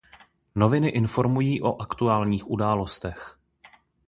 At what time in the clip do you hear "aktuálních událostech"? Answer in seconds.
1.81-3.39